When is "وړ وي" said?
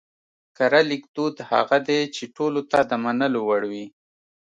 3.49-3.85